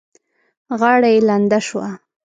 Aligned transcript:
غاړه 0.79 1.09
يې 1.13 1.19
لنده 1.27 1.59
شوه. 1.67 1.89